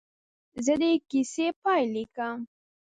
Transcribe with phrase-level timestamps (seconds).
[0.65, 2.37] زه د کیسې پاې لیکم.